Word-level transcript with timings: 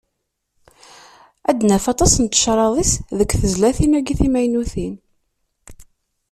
Ad 1.49 1.59
naf 1.67 1.85
aṭas 1.93 2.13
n 2.17 2.25
tecraḍ-is 2.25 2.93
deg 3.17 3.29
tezlatin-agi 3.41 4.15
timaynutin. 4.19 4.95